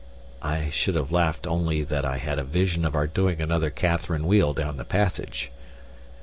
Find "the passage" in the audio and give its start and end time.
4.77-5.51